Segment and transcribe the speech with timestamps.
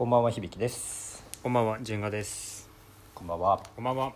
[0.00, 1.22] こんばんは響です。
[1.42, 2.70] こんばんは、ジェンガです。
[3.14, 3.62] こんばんは。
[3.76, 4.14] こんばんは。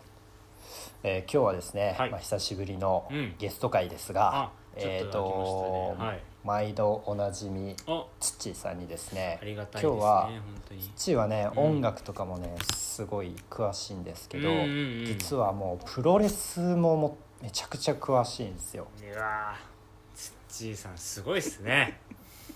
[1.03, 9.99] えー今日はですね、はいまあ久しぶりのうんゲスト会ですがあ、えっ、ちょっとと空きましたねはい毎度おなじみあ、ツッチーさんにですね、ありがたいですね。
[9.99, 10.81] 今日は本当に。
[10.81, 14.65] ツッチーはね、うん音楽とかもねすごい詳しいんですけど、うんうんう
[15.03, 18.87] ん実はもうプロレスももめちゃくちゃ詳しいんですよ。
[19.03, 22.01] うわー、つっちーさんすごいですね。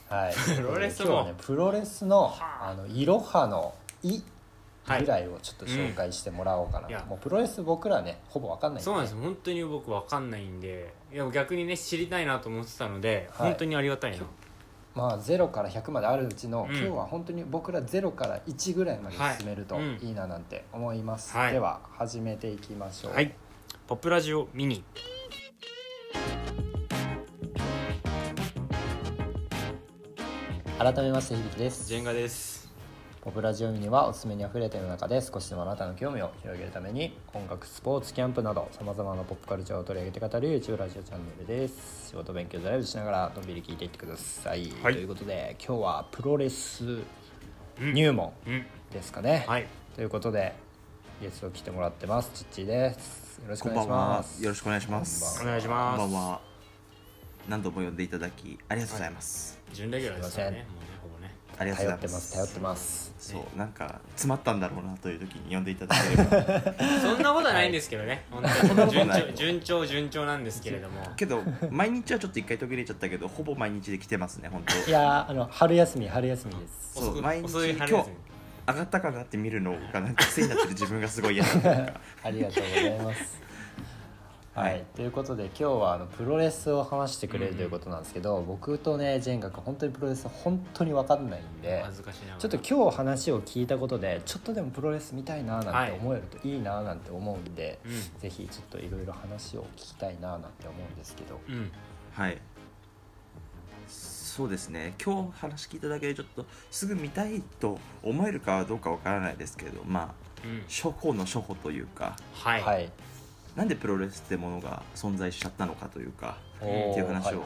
[0.09, 0.35] はい。
[0.57, 1.07] プロレスも。
[1.07, 2.69] 今日はねプロレスのはあ。
[2.71, 4.21] あのいろはのい
[4.85, 6.91] はいぐらいをちょっと紹介してもらおうかな、うん。
[6.91, 9.21] いやもうプロレス僕らねほぼわかんないんそうなんですよ。
[9.21, 13.49] 本当に僕わかんないんで、いや逆にね知りたいなと思ってたので、はい。
[13.51, 14.25] 本当にありがたいな。
[14.95, 16.77] まあ0から100まであるうちの、うん。
[16.77, 20.07] 今日は本当に僕ら0から1ぐらいまで進めるとはいうん。
[20.07, 21.53] いいななんて思います、はい。
[21.53, 23.13] では始めていきましょう。
[23.13, 23.35] はい。
[23.87, 24.83] ポップラジオミニ。
[30.79, 32.73] 改めまして響ですジェンガです。
[33.21, 47.03] ポプラジオミニはおすすめにあふれた世の中で少しでもあなたの興味を広げるために音楽スポーツキャンプなどさまざまなポップカルチャーを取り上げて語る YouTube ラジオチャンネルです仕事勉強ドライブしながらのんびり聞いていってください、はいということで今日はプロレス
[47.81, 48.65] 入門うん。
[48.93, 49.67] ですかね、はい。
[49.97, 50.55] ということで
[51.21, 54.45] ゲスト来てもらってますちっちーですよろしくお願いしこんばんはます。
[54.45, 55.43] よろしくお願いします。
[55.43, 55.99] お願いします。
[55.99, 56.41] こんばんは。
[57.49, 59.58] 何度も呼んでいただきありがとうございます。
[59.73, 60.59] 準レギュラーですからね。
[60.59, 61.35] もうねほぼね。
[61.59, 62.09] ありがとうございま。
[62.09, 66.75] 頼ってますす頼ってますそうなんか詰まったんだろうなという時に呼んでいただければ。
[67.03, 68.25] そんなことはないんですけどね。
[68.31, 71.03] 本当に順調順調順調なんですけれども。
[71.17, 74.91] けど毎日はちょっと一回途切れちゃったけどほぼ毎日で来てますね本当。
[74.91, 77.93] いやーあの春休み春休みですそう毎日今日
[78.69, 81.57] 上がったかなって見るのがなんか癖になってる自分がすごい嫌なん。
[82.23, 83.48] ありがとうございます。
[84.59, 84.85] はい、はい。
[84.97, 92.29] ということで今日はあのプロレスを話してくれるということなんですけど、僕とねジェンガ君本当にプロレス本当に分かんないんで恥ずかしいな。
[92.29, 98.21] がらちょっと今日話を聞いたことでちょっとでもプロレス見たいななんて思えるといいななんて思うんで、うん。
[98.21, 101.71] ぜひちょっといろいろ話を聞きたいななんて思うんですけど、うん。
[102.13, 102.39] はい。
[103.87, 104.95] そうですね。
[105.05, 110.15] 今日話聞いただけでちょっとすぐ見たいと思えるかどうかわからないですけどまあ
[110.45, 110.63] うん。
[110.69, 112.17] 初歩の初歩というか。
[112.33, 112.63] はい。
[112.63, 112.91] はい
[113.59, 117.43] なんでプロレスってものが存在しちゃったのかというかっていう話を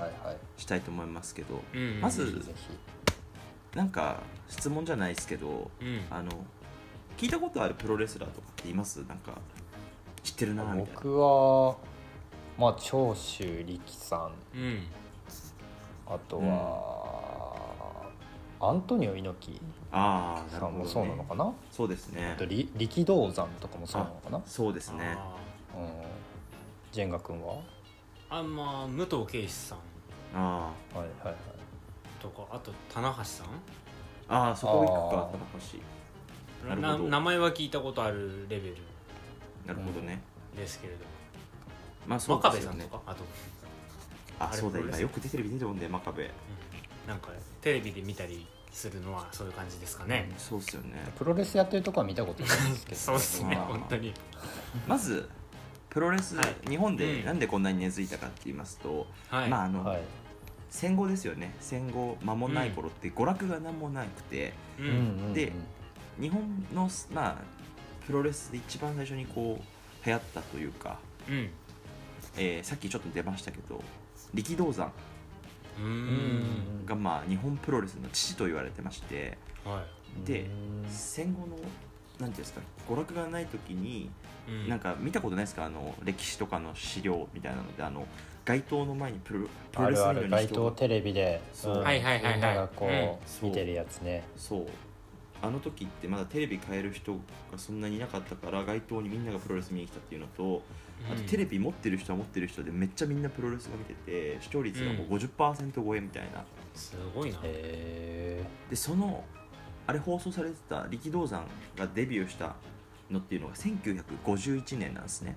[0.58, 2.44] したいと思いますけど、うんまず
[3.74, 6.02] なんか質問じゃないですけどうん。
[6.10, 6.30] あの
[7.16, 8.98] 聞いたことあるプロレスラーとかっています？
[9.08, 9.32] なんか
[10.22, 10.84] 知ってるなみたいな。
[10.94, 11.76] 僕は
[12.58, 14.58] まあ長州力さん。
[14.58, 14.82] うん。
[16.06, 18.12] あとは、
[18.60, 21.50] アントニオ猪木さんもそうなのかな？
[21.70, 22.32] そうですね。
[22.34, 25.16] あとり力道山とかもそうなのかな、そうですね
[26.92, 27.54] ジェンガ君は？
[28.28, 29.78] あんま武藤敬司さん。
[30.34, 31.34] あはいはい
[32.20, 33.46] とかあと棚橋さん。
[33.46, 33.48] ー
[34.28, 35.58] あーそこ行くあーか高
[36.62, 36.68] 橋。
[36.68, 37.08] なるほど。
[37.08, 38.76] 名前は聞いたことあるレベル。
[39.66, 40.20] なるほどね、
[40.54, 41.00] ですけれど
[42.06, 42.78] まあそう真ですよね。
[42.78, 43.02] 壁さんとか？
[43.06, 43.24] あと、
[44.40, 46.30] あそうだあれプロレス今よく出てる出てるもんね真壁、うん。
[47.08, 47.28] なんか
[47.62, 50.28] テレビで見たりするのはそういう感じですかね。
[50.30, 51.10] うん、そうっすよね。
[51.16, 54.12] プロレスやってるとこは見たことないですけど、 そうですね本当に。
[54.86, 55.28] まず
[55.92, 56.70] プロレス、はい。
[56.70, 56.96] 日本うん。
[56.96, 59.50] でなんでこんなに根付いたかって言いますと、はい。
[59.50, 60.02] まああの、はい。
[60.70, 61.54] 戦後ですよね。
[61.60, 64.98] 戦後間もない頃って娯楽が何もなくて、ううんうんう
[65.30, 65.34] ん。
[65.34, 65.52] で
[66.18, 67.36] 日本のまあ
[68.06, 70.98] プロレスで一番最初にこう流行ったというか、
[71.28, 71.50] うん。
[72.38, 73.82] えーさっきちょっと出ましたけど
[74.32, 74.92] 力道山
[75.78, 75.84] うん
[76.84, 76.86] ん。
[76.86, 79.84] がまあ日本プロレスの父と言われてましては
[80.22, 80.26] い。
[80.26, 80.86] でうん。
[80.88, 81.58] 戦後の
[82.30, 84.10] ていうんですか娯楽がない時に
[84.48, 84.68] うん。
[84.68, 85.64] なんか見たことないですか？
[85.66, 88.06] あの歴史とかの資料みたいなのであの
[88.44, 89.40] 街頭の前にプロ
[89.70, 91.76] プロあレス見るある街頭テレビでそう。
[91.76, 91.78] う。
[91.80, 92.32] んはいはいはいはい。
[92.34, 93.50] みんながこう、うん。
[93.50, 94.24] 見てるやつね。
[94.36, 94.66] そう。
[95.44, 97.18] あの時ってまだテレビ買える人が
[97.56, 100.62] そんなにいなかったから街頭にみんながプロレス見に来たっていうのと
[101.12, 106.44] あとテレビ持ってる人は持ってる人でめっちゃみんなプロレスが見てて視聴率がもう50%超えみたいな、
[106.76, 107.40] すごいな。
[107.42, 108.40] へ
[108.70, 109.24] でその
[109.86, 111.44] あれ放送されてた力道山
[111.76, 112.54] がデビューした
[113.10, 115.36] のっていうのが1951年なんですね。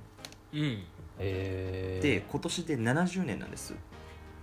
[0.53, 0.83] うん。
[1.19, 3.73] えへで今年で70年なんです。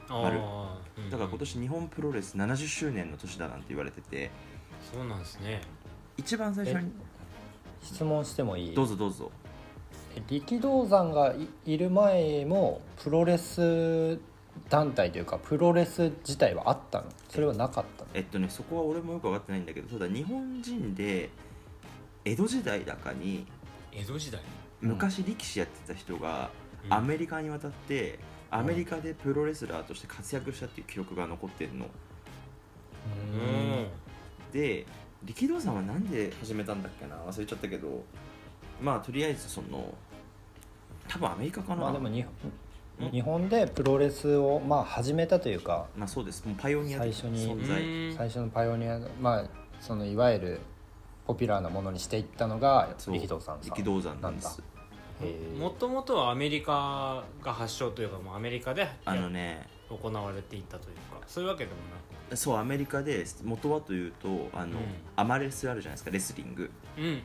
[0.09, 4.31] 丸あーうんだから今年日本プロレス70周年の年だなんて言われてて。
[4.93, 5.61] そうなんですね。
[6.17, 6.91] 一番最初に
[7.82, 8.75] 質問してもいい？
[8.75, 9.31] どうぞどうぞ。
[10.29, 14.19] 力道山がいいる前もプロレス
[14.69, 17.07] 団体というかプロレス自体はあったの？
[17.29, 18.11] それはなかったの？
[18.15, 21.31] えっとねそこは俺もよく分かってないんだけどそうだ日本人で
[22.25, 23.47] 江戸時代だかに
[23.93, 24.41] 江戸時代？
[24.81, 26.51] 昔力士やってた人が
[26.85, 26.93] うん。
[26.93, 28.19] アメリカに渡って、
[28.51, 31.87] アメリカでプロレスラーとして活躍したっていう記録が残ってるの。
[33.35, 33.87] うん。
[34.53, 34.85] で
[35.25, 37.17] 力道山はなんで始めたんだっけな？
[37.17, 38.03] 忘れちゃったけど。
[38.81, 39.95] まあとりあえずその
[41.07, 41.83] 多分アメリカかな。
[41.83, 42.27] まあでも日
[43.11, 46.44] 日本でプロレスをまあ始めたというかまあそうです。
[46.47, 49.44] もうパイオニア的最初に最初のパイオニアのまあ
[49.81, 50.61] そのいわゆる
[51.27, 53.61] ポピュラーなものにしていったのが力道山さん。
[53.62, 54.62] 力道山なんです
[55.59, 59.67] もともとはアメリカが発祥というかもうアメリカであのね。
[59.93, 61.77] 行われていったというかそういうわけでも
[62.37, 64.85] そうアメリカで元はというとあの、うん。
[65.17, 66.63] アマレスあるじゃないですかレスリング。
[66.63, 67.23] なくうんうん。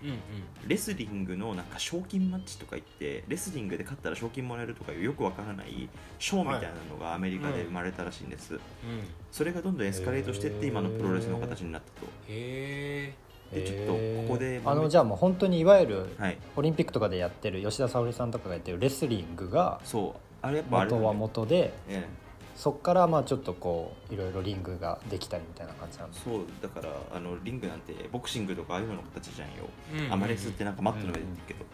[0.68, 5.90] レスリングのなんか賞金マッチとか言ってレスリングで勝ったら賞金もらえるとかいうよくわからない
[6.20, 8.60] 賞みたいなのがアメリカで生まれたらしいんです、うん。
[8.60, 8.62] うん
[9.32, 12.08] それがどんどんエスカレートしていって今のプロレスの形になったと。
[12.28, 13.14] へ
[13.54, 16.38] でちょっとここであのじゃあもう本当にいわゆるはい。
[16.56, 20.20] オリンピックとかでやってる吉田沙保里さんとかがやってるレスリングがそう。
[20.42, 22.06] あれやっぱあれ元は元でえ
[22.56, 26.42] そっからまあちょっとこういろいろリングができたりみたいな感じなんでそう。
[26.62, 29.54] だからあのリングなんてボクシングとかああいうのの形じゃんよ、
[29.94, 30.14] うんうんうん。
[30.14, 31.66] アマレスってなんかマットの上で言ってるけど、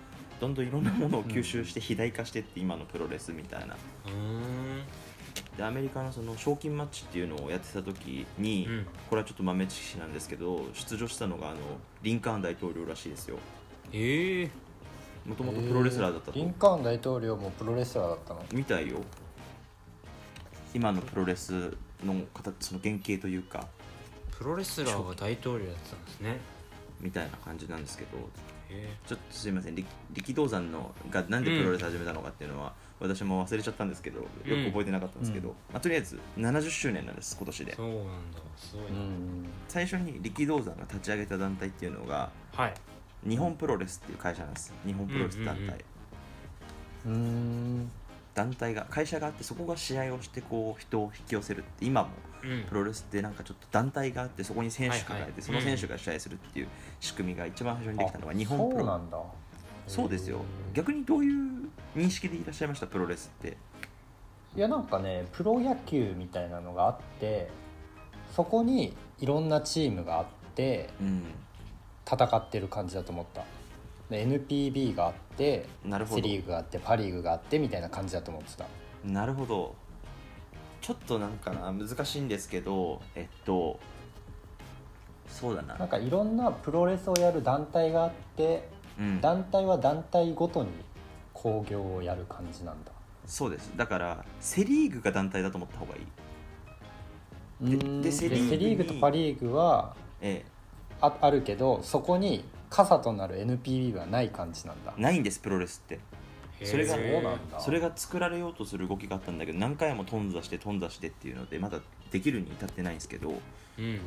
[0.42, 3.76] どんどんいろんなものを吸収して肥大化してって今のプロレスみたいな。
[3.76, 4.84] うーん
[5.58, 8.88] でアメリカのその賞金マッチっていうのをやってた時に、うん。
[9.10, 11.58] これはちょっと豆知識なんですけど出場したのがあの
[12.02, 13.38] リンカーン大統領らしいですよ。
[13.92, 14.50] へえ。
[15.26, 18.44] もともとプロレスラーだったと、リンカーン大統領もプロレスラーだったの？
[18.52, 18.98] みたいよ。
[20.74, 23.68] 今のプロレスの形その原型というか。
[24.32, 26.40] プロレスラーが大統領やってたんですね。
[27.00, 28.18] みたいな感じなんですけど。
[28.18, 28.22] へ
[29.08, 29.76] ちょっとすいません。
[29.76, 35.56] 力力道山のがなんでプロレス始めたのかっていうのは、私も忘れちゃったんですけどよく覚えてなかったんですけど、うん。
[35.72, 37.72] まあ、とりあえず70周年なんです今年で。
[37.74, 38.40] えそうなんだ。
[38.56, 42.74] すごいな、うん最初に力道山が立ち上げた団体っていうのがはい。
[43.28, 44.74] 日本プロレスっていう会社なんです。
[44.86, 45.64] 日本プロレス団体、
[47.06, 47.22] うんうんうん。
[47.22, 47.28] う
[47.82, 47.92] ん
[48.34, 52.33] 団体が会社があってそこが試合をしてこう人を引き寄せるって今もうん
[52.68, 55.32] プロレスってなんかちょっと団体があってそこに選手がいて、はいはい。
[55.42, 56.68] その選手が試合するっていう
[57.00, 58.80] 仕組みが一番最初にできたのが日本プロ。
[58.80, 59.18] そうなんだ。
[59.88, 60.40] そうですよ。
[60.74, 63.58] 逆にどういう認識でいらっしゃいましたプロレスって？
[64.56, 67.50] いやなんかねプロ野球みたいなのがあって
[68.36, 70.26] そこにいろんなチームがあっ
[70.56, 71.24] てうん。
[72.06, 73.46] 戦ってる感じだと思った。
[74.10, 76.22] で NPB があってなるほど。
[76.22, 78.66] セ・リーグがあってパ・リーグがあってみたいな感じだと思ってた。
[79.06, 79.74] なるほど
[80.84, 83.80] ちょっとなんかな難しいんですけどえっと
[85.30, 85.76] そうだな。
[85.76, 88.68] なんかいろんなプロレスをやる団体があって
[89.00, 89.22] うん。
[89.22, 90.70] 団体は団体ごとに
[91.34, 92.92] 興行をやる感じなんだ。
[93.26, 93.72] そうです。
[93.78, 97.78] だからセ・リーグが団体だと思った方がいい。
[97.78, 98.02] でうん。
[98.02, 100.44] でセリーグにセリーグとパ・リーグはえ
[101.00, 104.94] ああるけどそこに傘となる NPB はない感じなんだ。
[104.98, 106.00] えないんですプロレスって
[106.66, 106.98] それが
[107.60, 111.80] それが作られようとする動きがあったんだけど何回も頓挫して頓挫してっていうのでまだ
[112.12, 113.36] できるに至ってないんですけど、ま
[113.80, 114.00] うん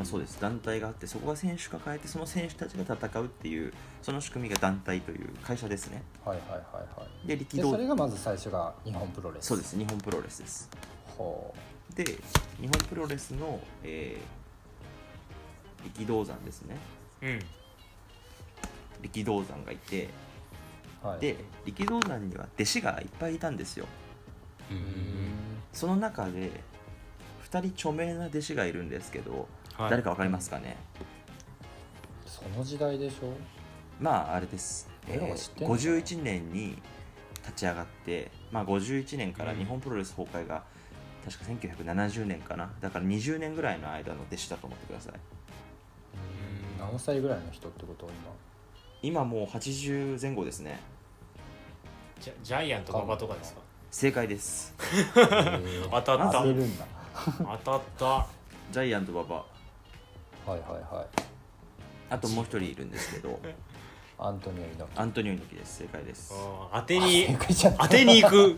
[0.00, 0.40] あ、そうです。
[0.40, 3.72] 団体があってそこが選手抱えてその選手たちが戦うっていう
[4.02, 6.02] その仕組みが団体という会社ですね。
[6.24, 6.60] はいはいはい
[7.00, 7.26] はい。
[7.26, 9.46] で力道でそれがまず最初が日本プロレス。
[9.46, 9.76] そうです。
[9.76, 10.70] 日本プロレスです。
[11.16, 11.54] ほ
[11.94, 12.12] で日
[12.62, 14.44] 本プロレスの、えー
[15.84, 16.76] 力道山ですね。
[17.22, 17.38] うん。
[19.02, 20.08] 力道山がいてう、
[21.04, 21.36] はい、で
[21.66, 23.86] 力道山には弟子がいっぱいいたんですよ。
[25.72, 26.50] その中で
[27.50, 29.46] 2人著名な弟子がいるんですけど、
[29.76, 29.90] はい。
[29.90, 30.76] 誰か分かりますかね？
[32.24, 33.32] その時代でしょ？
[34.00, 36.78] まああれです、俺らが知ってんのかな？51年に
[37.42, 40.64] 立ち上がって、まあ、51年から日本プロレス崩壊が
[41.24, 42.72] 確か1970年かな。
[42.80, 45.12] だから20年ぐらいの間の弟子だと思ってください。
[46.78, 48.08] 何歳ぐらいの人ってこと
[49.02, 49.24] 今？
[49.24, 50.80] もう80前後ですね
[52.20, 53.60] ジャジャイアント馬場とかですか？
[53.90, 54.74] 正解です。
[55.14, 56.32] 今 当たった。
[56.32, 56.84] 当てるんだ。
[57.64, 58.26] 当たった。
[58.72, 59.36] ジャイアント馬場。
[59.36, 59.42] は
[60.48, 60.60] いはい
[60.94, 61.06] はい。
[62.10, 63.38] あともう一人いるんですけど。
[64.16, 64.98] アントニオ猪木。
[65.00, 65.78] アントニオ猪木です。
[65.78, 66.32] 正解です。
[66.72, 67.36] 当てに
[67.78, 68.56] 当てに行く。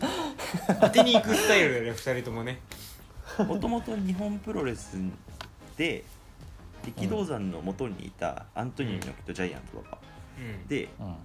[0.81, 2.59] 当てに行くスタイルでね2人ともね。
[3.39, 4.97] もともと日本プロレス
[5.75, 6.03] で
[6.85, 9.97] 力道山の元にいたアントニオ猪木とジャイアント馬場。
[10.37, 10.67] うん。
[10.67, 11.15] でうん。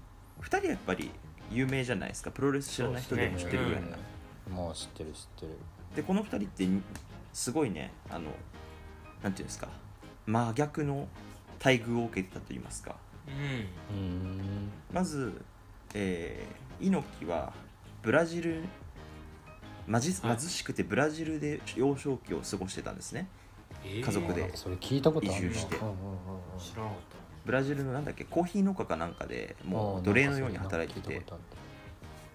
[0.41, 1.11] 2人はやっぱり
[1.53, 2.31] 有名じゃないですか。
[2.31, 3.97] プロレス知らない人でも知ってるぐらいな、
[4.55, 5.59] もう知ってる知ってる。
[5.97, 6.67] でこの2人って
[7.33, 8.31] すごいねあの
[9.23, 9.69] なんていうんですか。
[10.27, 11.09] 真逆の
[11.63, 12.97] 待遇を受けてたと言いますか。
[13.27, 13.31] う
[13.95, 13.97] ん。
[13.97, 15.33] うんまず、
[15.95, 17.53] えー猪木は
[18.03, 18.65] ブラジル
[19.87, 20.01] 貧
[20.39, 23.29] しくてブラジルで幼少期を過ごしてたんですね。
[23.85, 24.03] えー。
[24.03, 24.41] 家族で。
[24.41, 25.51] なんかそれ聞いたことあるな。
[25.51, 25.77] 移住して。
[25.77, 26.19] うんうんうんうん。
[26.59, 26.99] 知らなかっ
[27.45, 31.23] ブラジルのなんだっけコーヒー農家かなんかでもう奴隷のように働いてて。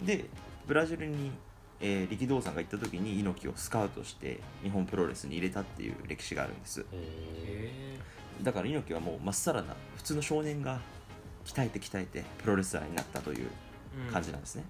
[0.02, 0.26] で
[0.68, 1.32] ブラジルに、
[1.80, 6.86] えー力道山が行った時に猪木をスカウトして日本プロレスに入れたっていう歴史があるんです。
[8.44, 10.82] だから猪木はもうまっさらな普通の少年が
[11.46, 13.48] 鍛えて鍛えてプロレスラーになったという
[14.12, 14.64] 感じなんですね、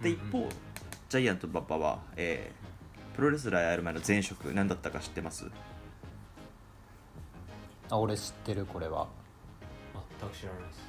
[0.00, 0.48] でうん一方
[1.08, 2.62] ジャイアント馬場は、えー
[3.16, 5.44] プロレスラーやる前の前職何だったか知ってます？
[7.90, 9.08] あ俺知ってるこれは
[10.22, 10.80] 全く知らないです。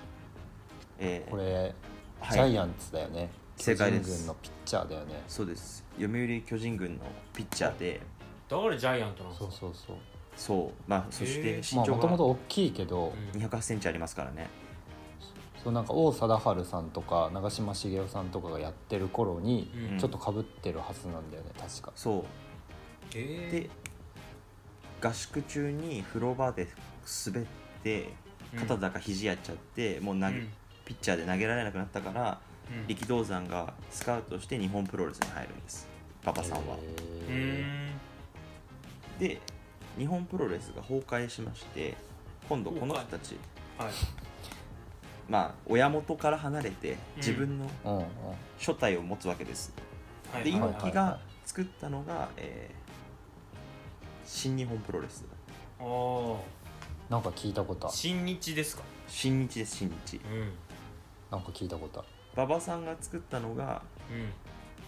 [1.00, 1.30] えー。
[1.32, 1.74] これ、
[2.22, 2.34] はい。
[2.34, 3.30] ジャイアンツだよね。
[3.58, 4.10] 正解です。
[4.10, 5.24] 巨人軍のピッチャーだよね。
[5.28, 5.86] そうです。
[6.00, 7.02] 読売巨人軍の
[7.34, 8.02] ピッチャーで。
[8.50, 9.52] だからジャイアントなんですか？
[9.52, 9.98] そうそうそう。
[10.36, 10.84] そう。
[10.88, 13.42] まあそして身長がもともと大きいけど、うん。
[13.42, 14.48] 2 0 8センチありますからね。
[15.64, 20.00] そうなんか王貞治さんとか長嶋茂雄さんとかがやってる頃に、うん。
[20.00, 21.92] ちょっとかぶってるはずなんだよね確か。
[21.96, 22.24] そう。
[23.16, 23.70] えで
[25.08, 26.68] 合宿中に風呂場で
[27.26, 27.46] 滑っ
[27.84, 28.10] て
[28.60, 30.50] 肩だか肘やっちゃって、もう投げ、うん。
[30.86, 32.88] ピッチャーで投げられなくなったからうん。
[32.88, 35.88] 力道山がスカウトして日本プロレスに入るんです。
[36.24, 36.76] 馬場さんは。
[36.76, 37.92] うへん
[39.20, 39.40] で
[39.98, 41.96] 日本プロレスが崩壊しまして
[42.50, 43.38] 今度この人たち
[43.78, 43.92] はい。
[45.30, 48.06] まあ親元から離れて自分のーうんうん。
[48.60, 49.74] 初体を持つわけです、
[50.32, 52.84] はいではい猪木が作ったのが、えー
[54.26, 55.26] 新日本プロレス。
[55.80, 55.86] ああ
[57.14, 57.96] なんか聞いたことある。
[57.96, 58.82] 新日ですか？
[59.08, 60.16] 新日です新日。
[60.18, 60.52] うん。
[61.30, 62.08] なんか聞いたことある。
[62.44, 64.30] 馬場さんが作ったのがうん。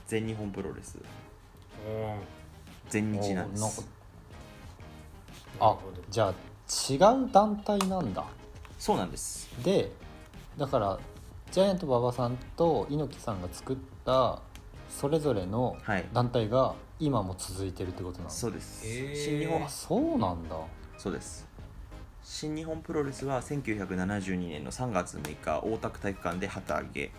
[0.08, 0.98] 全日本プロレス。
[1.88, 2.15] おー。
[2.89, 3.88] 全日なんでおーなんかす
[5.60, 6.01] あなるほど。
[6.10, 8.25] じゃあ違う団体なんだ。
[8.79, 9.48] そうなんです。
[9.63, 9.91] で
[10.58, 11.00] だから
[11.51, 14.41] ジャイアント馬場さんと猪木さんが作った
[14.89, 16.05] それぞれのはい。
[16.12, 19.15] 団体が今も続いてるってことなのそうです、へー。
[19.15, 20.55] 新日本あそうなんだ。
[20.98, 21.44] そうです
[22.27, 27.12] 新日本プロレスは1972年の3月6日大田区体育館で旗揚げ。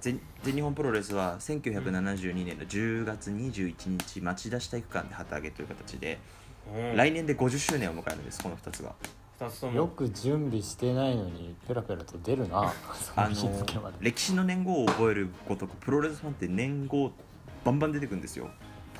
[0.00, 6.18] 全全日本プロレスは1972年の10月21日町田市体育館で旗揚げという形で、
[6.74, 6.96] うん。
[6.96, 8.94] 来年で50周年を迎えるんですこの2つが。
[9.38, 9.74] 二つとも。
[9.74, 17.12] よく準備してないのにペラペラと出るなその歴史の年号を覚えるごとくプロレスファンって年号
[17.64, 18.48] バンバン出てくるんですよ。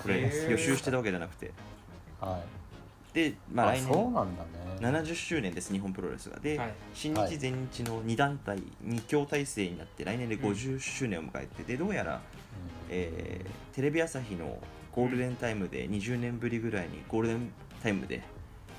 [0.02, 1.52] これ予習してたわけじゃなくて。
[2.20, 2.57] はい
[3.18, 4.48] で、まあ、あ来年そうなんだね。
[4.80, 6.38] 70周年です日本プロレスが。
[6.38, 6.74] で、はい。
[6.94, 7.36] 新日はい。
[7.36, 12.20] 全日の2団体2強体制になって来年で50周年を迎えて、でどうやら、
[12.88, 14.58] えーテレビ朝日の
[14.92, 18.22] ゴールデンタイムで20年ぶりぐらいにゴールデンタイムで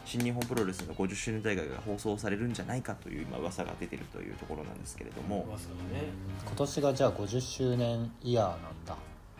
[0.03, 5.45] 新日本プロレスの50周年大会が放送されるんじゃないかという今噂が出てるというところなんですけれども。
[5.47, 6.03] ね。
[6.45, 8.97] 今年がじゃあ50周年イヤーなんだ。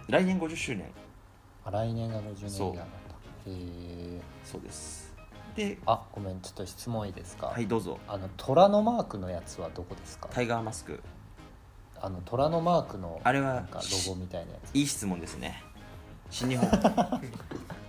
[0.07, 0.85] 来年50周年。
[1.65, 2.85] あ来年が50年イヤーなんだへ
[3.47, 5.13] えそうです。
[5.55, 7.99] であごめんちょっと質問いいですか、はいどうぞ。
[8.07, 10.29] あの虎のマークのやつはどこですか？
[10.31, 11.01] タイガーマスク。
[12.01, 14.75] あの虎のマークのあれはなんかロゴみたいなやつ。
[14.75, 15.63] いい質問ですね。
[16.29, 16.69] 新日本。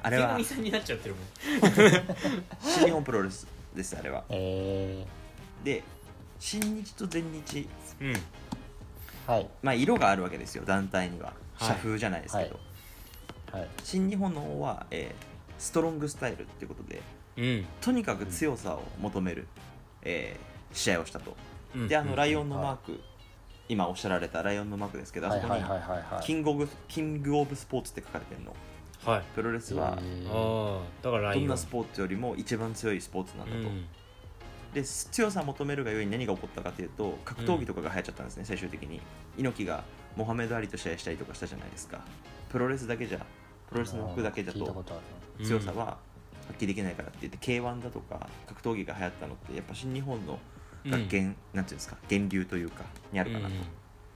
[0.03, 0.43] あれは。
[0.43, 1.27] さんになっちゃってるもん。
[2.61, 4.25] 新日本プロレスですあれは。
[4.31, 5.07] え
[5.63, 5.85] で
[6.41, 7.69] 新日と全日。
[8.01, 8.13] うん。
[8.13, 8.21] ー、
[9.27, 9.49] はい。
[9.63, 11.35] まあ色があるわけですよ団体には。
[11.55, 11.69] はい。
[11.69, 12.59] 社風じゃないですけど、
[13.53, 13.61] はい。
[13.61, 13.71] はい。
[13.85, 15.30] 新日本の方は、えー
[15.61, 17.01] ストロングスタイルっていうことで
[17.37, 17.67] うん。
[17.81, 19.47] とにかく強さを求める、
[20.03, 21.37] えー試合をしたと。
[21.75, 21.89] うん。
[21.89, 22.17] であのうん。
[22.17, 23.01] ライオンのマーク、
[23.69, 25.63] 今おっしゃられたライオンのマークですけどあそこに
[26.23, 28.55] キングオブキングオブスポーツって書かれてるの。
[29.05, 29.23] はい。
[29.35, 29.99] プロレスは。
[31.03, 33.85] どんなスポーツよりも一番強いスポーツなんだと、うん。
[34.73, 39.01] で強さを求めるがゆえに何が起こったかというと格闘技とかが流行っちゃったんですね、最終的に。
[39.37, 39.83] 猪木が
[40.17, 42.01] モハメド・アリと試合したりとかしたじゃないですか。
[42.49, 43.27] プロレスだけじゃ
[43.69, 44.85] プロレスの服だけだと
[45.45, 45.99] 強さは
[46.49, 50.39] 発揮できないからって言って K1 だとか格闘技が流行ったのってやっぱ新日本の
[50.87, 51.09] がうん。
[51.11, 53.59] 源、なんていうんですか源流というかにあるかなと、う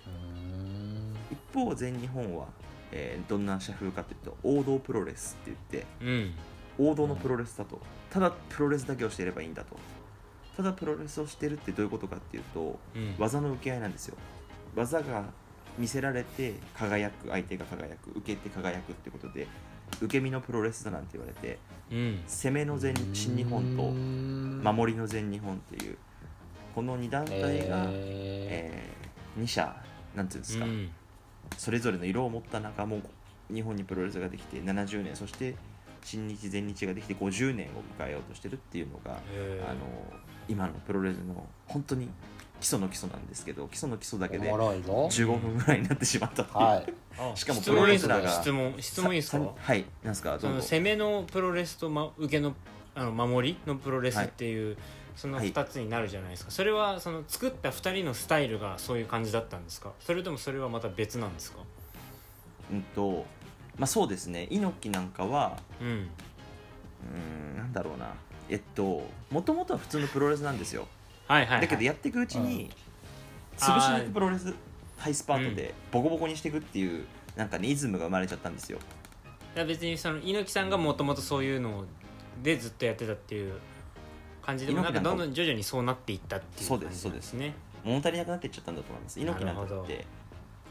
[0.08, 1.14] ーん。
[1.30, 2.46] 一方全日本は、
[2.92, 6.34] えーどんな社風かというと王道プロレスって言ってうん。
[6.90, 7.80] 王道のプロレスだと。
[8.10, 9.76] ただプロレスだけをしていればいいんだと。
[10.56, 13.14] ただプロレスをしてるってどういうことかっていうとうん。
[13.18, 14.16] 技の受け合いなんですよ。
[14.74, 15.24] 技が
[15.78, 19.46] 見せられて輝く相手が輝く受けて輝くってことで
[20.00, 21.58] 受け身のプロレスだなんて言われて
[21.90, 22.22] うん。
[22.26, 23.90] 攻めの全新日本とと
[24.72, 25.96] 守りの全日本っていう
[26.74, 28.88] この2団体が、え
[29.38, 29.74] え2社
[30.14, 30.90] なんていうんですか、うん。
[31.56, 33.00] それぞれの色を持った中も
[33.52, 35.54] 日本にプロレスができて70年そして
[36.04, 39.80] 新日全日ができて50年を迎えようとしてるっていうのが、あの
[40.48, 42.08] 今のプロレスの本当に
[42.60, 45.08] 基礎の基礎なんですけど基礎の基礎だけー、でおもろいぞ。
[45.10, 46.94] 15分ぐらいになってしまったっていう、はい。
[47.18, 49.52] あしかもプロレスラーが質問質問いいですか？
[49.56, 50.38] はいなんですか？
[50.38, 50.68] そのどうぞ。
[50.68, 52.54] 攻めのプロレスと、ま、受けの
[52.94, 54.76] あの守りのプロレスっていう、
[55.16, 59.92] そのはい2つになるじゃないですか、それはその作った2人のスタイルがそういう感じだったんですか？
[60.00, 61.58] それともそれはまた別なんですか？
[62.70, 63.26] うんと
[63.78, 64.46] まあそうですね。
[64.50, 65.86] 猪木なんかはうん。
[65.86, 68.14] うーんなんだろうな。
[68.48, 70.86] えっともともとは普通のプロレスなんですよ。
[71.26, 72.70] はいはい、はい、だけどやっていくうちに、うん。
[73.56, 74.54] 潰しに行くプロレス
[74.98, 77.04] ハイスパートでボコボコにしていくっていう
[77.36, 78.78] なんかねイズムが生まれちゃったんですよ。
[79.54, 81.84] いや別にその猪木さんがもともとそういうの
[82.42, 83.54] でずっとやってたっていう
[84.42, 87.54] 感じでもなんかどんどん徐々にそうなっていったっていうそう感じですなんですね
[87.84, 89.20] 物足りなくなっていっちゃったんだと思います。
[89.20, 89.82] 猪木なんかなるほど。
[89.82, 90.04] って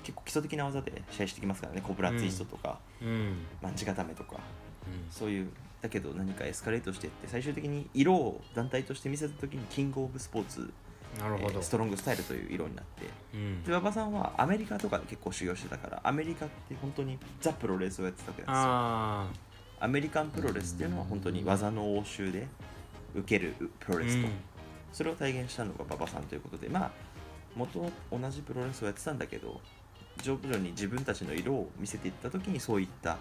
[0.04, 5.50] 結構基礎的な技で試合してきますからねコブラツイストとか、うん、マンチ固めとかうそういう
[5.82, 10.72] だけど何かエスカレートしていって最終的に色を団体として見せた時にキングオブスポーツ、ん、
[11.20, 13.64] なるほど、えーストロングスタイルという色になってうん。
[13.64, 18.54] で馬場さんはアメリカとかで結構修行してたからアメリカって本当にザ・プロレスをやってたわけですよ。
[18.56, 19.28] あ
[19.80, 22.48] アメリカンプロレスっていうのは本当に技の応酬で
[23.14, 24.30] 受けるプロあレスと、
[24.94, 26.92] それを体現したのが馬場さんということでまあ
[27.54, 29.60] 元は同じプロレスをやってたんだけど
[30.22, 33.18] 徐々に自分たちの色を見せていった時にそういった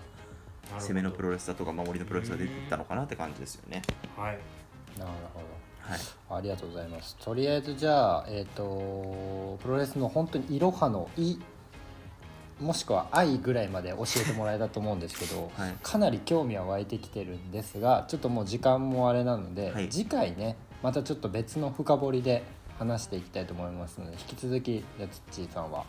[0.78, 3.82] 攻めのプロレスだとか守りのプロレスが出ていったのかなって感じですよね。
[4.16, 4.38] はい。
[4.98, 5.46] なるほど。
[5.80, 6.00] はい。
[6.30, 7.16] ありがとうございます。
[7.16, 11.38] とりあえずじゃあえっ、とプロレスの本当にいろはの「い」
[12.60, 15.74] もしくは「愛」ぐらいまで教えてもらえたと思うんですけど、 はい。
[15.82, 19.88] かなり興味は湧いてきてるんですがちょっともう時間もあれなので、はい。
[19.88, 22.44] 次回ねまたちょっと別の深掘りで
[22.78, 25.84] 話していきたいと思いますので引き続きやつっちーさんは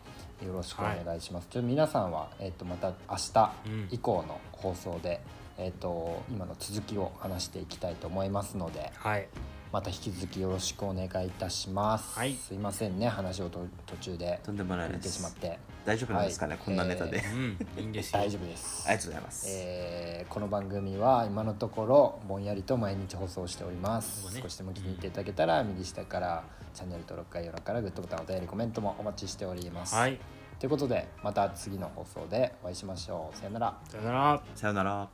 [0.46, 3.88] よろしくお願いします、ちょっと皆さんは、えっとまた明日うん。
[3.92, 5.22] 以降の放送で、
[5.58, 9.28] えっと今の続きを話していきたいと思いますのではい。
[9.72, 12.34] また引き続きよろしくお願いいたします、はい。
[12.34, 15.14] すいませんね話をと途中でとんでもないです。
[15.14, 15.58] しまって。
[15.84, 16.64] 大丈夫なんですかね、はい。
[16.64, 18.20] こんなネタで、えうんいいんですよ。
[18.22, 18.88] 大丈夫です。
[18.88, 24.42] ありがとうございます、えーこの番組は今のところぼんやりと毎日放送しております、ね。
[24.42, 30.20] 少しでも気に入っていただけたら右下からチャンネル登録概要欄からグッドボタンお便りコメントもお待ちしております、はい。
[30.60, 33.38] ということでまた次の放送でお会いしましょう。
[33.38, 33.78] さよなら。
[33.90, 34.42] さよなら。
[34.56, 35.10] さよなら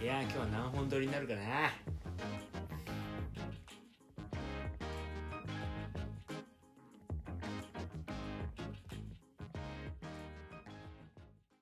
[0.00, 1.40] いやー今日は何本撮りになるかな